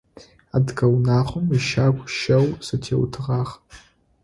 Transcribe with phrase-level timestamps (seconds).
[0.55, 3.51] Адыгэ унагъом ищагу щэу зэтеутыгъагъ.